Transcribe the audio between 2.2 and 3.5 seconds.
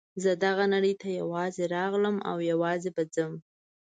او یوازې به ځم.